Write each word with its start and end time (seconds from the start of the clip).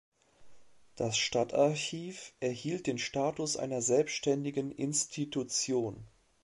Das 0.95 1.15
Stadtarchiv 1.15 2.33
erhielt 2.39 2.87
den 2.87 2.97
Status 2.97 3.55
einer 3.55 3.83
selbständigen 3.83 4.71
Institution. 4.71 6.03